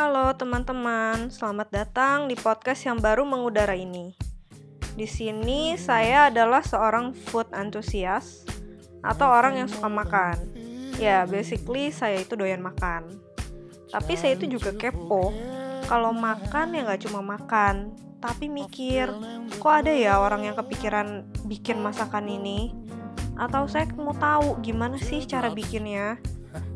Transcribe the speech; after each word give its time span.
Halo 0.00 0.32
teman-teman, 0.32 1.28
selamat 1.28 1.68
datang 1.68 2.24
di 2.24 2.32
podcast 2.32 2.88
yang 2.88 2.96
baru 2.96 3.20
mengudara 3.28 3.76
ini. 3.76 4.16
Di 4.96 5.04
sini 5.04 5.76
saya 5.76 6.32
adalah 6.32 6.64
seorang 6.64 7.12
food 7.12 7.44
enthusiast 7.52 8.48
atau 9.04 9.28
orang 9.28 9.60
yang 9.60 9.68
suka 9.68 9.92
makan. 9.92 10.40
Ya, 10.96 11.28
basically 11.28 11.92
saya 11.92 12.24
itu 12.24 12.32
doyan 12.32 12.64
makan. 12.64 13.12
Tapi 13.92 14.16
saya 14.16 14.40
itu 14.40 14.56
juga 14.56 14.72
kepo. 14.72 15.36
Kalau 15.84 16.16
makan 16.16 16.72
ya 16.72 16.80
nggak 16.88 17.04
cuma 17.04 17.20
makan, 17.20 17.92
tapi 18.24 18.48
mikir, 18.48 19.12
kok 19.60 19.84
ada 19.84 19.92
ya 19.92 20.16
orang 20.16 20.48
yang 20.48 20.56
kepikiran 20.56 21.28
bikin 21.44 21.76
masakan 21.76 22.24
ini? 22.24 22.72
Atau 23.36 23.68
saya 23.68 23.84
mau 24.00 24.16
tahu 24.16 24.64
gimana 24.64 24.96
sih 24.96 25.28
cara 25.28 25.52
bikinnya? 25.52 26.16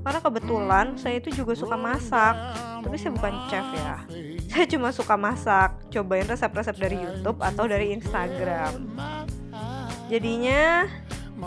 Karena 0.04 0.20
kebetulan 0.20 0.86
saya 1.00 1.16
itu 1.16 1.32
juga 1.32 1.56
suka 1.56 1.80
masak, 1.80 2.36
tapi 2.84 2.96
saya 3.00 3.16
bukan 3.16 3.34
chef 3.48 3.66
ya. 3.72 3.96
Saya 4.52 4.66
cuma 4.68 4.92
suka 4.92 5.16
masak, 5.16 5.80
cobain 5.88 6.28
resep-resep 6.28 6.76
dari 6.76 7.00
YouTube 7.00 7.40
atau 7.40 7.64
dari 7.64 7.96
Instagram. 7.96 8.84
Jadinya 10.12 10.84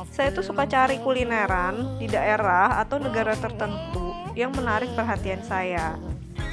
saya 0.09 0.33
tuh 0.33 0.41
suka 0.41 0.65
cari 0.65 0.97
kulineran 1.05 2.01
di 2.01 2.09
daerah 2.09 2.81
atau 2.81 2.97
negara 2.97 3.37
tertentu 3.37 4.11
yang 4.33 4.49
menarik 4.57 4.89
perhatian 4.97 5.45
saya. 5.45 5.93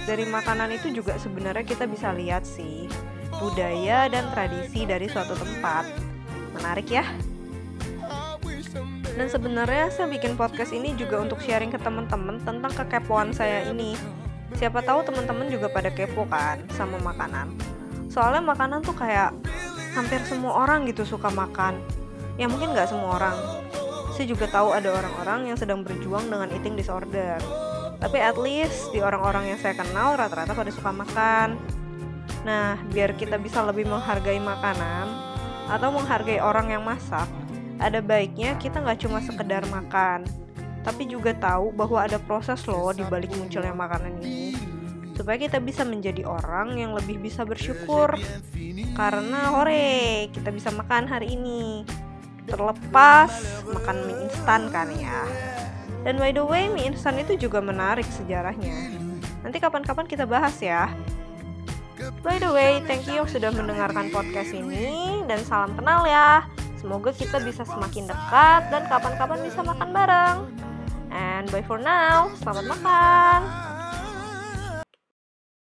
Dari 0.05 0.29
makanan 0.29 0.77
itu 0.77 0.93
juga 0.93 1.16
sebenarnya 1.16 1.65
kita 1.65 1.88
bisa 1.88 2.12
lihat 2.12 2.45
sih 2.45 2.84
budaya 3.41 4.12
dan 4.12 4.29
tradisi 4.30 4.84
dari 4.84 5.09
suatu 5.09 5.32
tempat. 5.32 5.88
Menarik 6.52 6.87
ya? 6.93 7.09
Dan 9.14 9.30
sebenarnya 9.30 9.95
saya 9.95 10.10
bikin 10.10 10.34
podcast 10.34 10.74
ini 10.74 10.91
juga 10.98 11.23
untuk 11.23 11.38
sharing 11.38 11.70
ke 11.70 11.78
teman-teman 11.78 12.42
tentang 12.42 12.73
kekepoan 12.74 13.30
saya 13.30 13.62
ini. 13.70 13.95
Siapa 14.59 14.82
tahu 14.82 15.06
teman-teman 15.06 15.46
juga 15.46 15.71
pada 15.71 15.90
kepo 15.95 16.26
kan 16.26 16.62
sama 16.74 16.98
makanan. 16.98 17.54
Soalnya 18.10 18.43
makanan 18.43 18.82
tuh 18.82 18.95
kayak 18.95 19.30
hampir 19.95 20.18
semua 20.26 20.66
orang 20.66 20.87
gitu 20.90 21.06
suka 21.06 21.30
makan. 21.30 21.79
Ya 22.34 22.51
mungkin 22.51 22.74
nggak 22.74 22.90
semua 22.90 23.23
orang. 23.23 23.38
Saya 24.18 24.26
juga 24.30 24.51
tahu 24.51 24.74
ada 24.74 24.90
orang-orang 24.90 25.51
yang 25.51 25.59
sedang 25.59 25.87
berjuang 25.87 26.26
dengan 26.26 26.51
eating 26.51 26.74
disorder. 26.74 27.38
Tapi 28.02 28.18
at 28.18 28.34
least 28.34 28.90
di 28.90 28.99
orang-orang 28.99 29.54
yang 29.54 29.59
saya 29.62 29.78
kenal 29.78 30.18
rata-rata 30.18 30.54
pada 30.59 30.71
suka 30.74 30.90
makan. 30.90 31.54
Nah, 32.43 32.78
biar 32.90 33.15
kita 33.15 33.38
bisa 33.38 33.62
lebih 33.62 33.87
menghargai 33.87 34.43
makanan 34.43 35.06
atau 35.71 35.88
menghargai 35.95 36.43
orang 36.43 36.74
yang 36.74 36.82
masak, 36.84 37.26
ada 37.83 37.99
baiknya 37.99 38.55
kita 38.61 38.83
nggak 38.83 39.07
cuma 39.07 39.19
sekedar 39.25 39.67
makan, 39.71 40.27
tapi 40.85 41.09
juga 41.09 41.33
tahu 41.35 41.73
bahwa 41.73 42.05
ada 42.05 42.21
proses 42.21 42.61
loh 42.69 42.93
di 42.93 43.03
balik 43.09 43.33
munculnya 43.35 43.73
makanan 43.73 44.21
ini. 44.21 44.55
Supaya 45.15 45.39
kita 45.39 45.63
bisa 45.63 45.87
menjadi 45.87 46.27
orang 46.27 46.75
yang 46.75 46.93
lebih 46.93 47.23
bisa 47.23 47.47
bersyukur. 47.47 48.19
Karena 48.99 49.55
hore, 49.55 50.27
kita 50.35 50.51
bisa 50.51 50.75
makan 50.75 51.07
hari 51.07 51.39
ini. 51.39 51.87
Terlepas 52.45 53.63
makan 53.65 53.97
mie 54.05 54.19
instan 54.29 54.69
kan 54.75 54.91
ya. 54.99 55.23
Dan 56.05 56.21
by 56.21 56.35
the 56.35 56.45
way, 56.45 56.69
mie 56.69 56.93
instan 56.93 57.17
itu 57.17 57.39
juga 57.39 57.63
menarik 57.63 58.05
sejarahnya. 58.11 58.99
Nanti 59.47 59.57
kapan-kapan 59.63 60.05
kita 60.05 60.27
bahas 60.27 60.59
ya. 60.61 60.91
By 62.21 62.43
the 62.43 62.51
way, 62.51 62.83
thank 62.85 63.07
you 63.07 63.23
sudah 63.25 63.55
mendengarkan 63.55 64.11
podcast 64.11 64.50
ini 64.50 65.22
dan 65.31 65.41
salam 65.47 65.72
kenal 65.78 66.05
ya. 66.05 66.43
Semoga 66.84 67.16
kita 67.16 67.41
bisa 67.41 67.65
semakin 67.65 68.04
dekat 68.04 68.69
dan 68.69 68.84
kapan-kapan 68.93 69.41
bisa 69.41 69.65
makan 69.65 69.88
bareng. 69.88 70.38
And 71.09 71.49
bye 71.49 71.65
for 71.65 71.81
now, 71.81 72.28
selamat 72.44 72.77
makan. 72.77 73.63